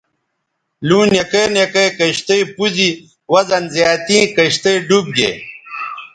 لُوں 0.87 1.05
نکے 1.13 1.43
نکے 1.53 1.85
کشتئ 1.97 2.41
پوز 2.55 2.75
ی 2.85 2.89
وزن 3.31 3.63
زیاتیں 3.73 4.25
کشتئ 4.35 4.75
ڈوب 4.87 5.05
گے 5.17 5.29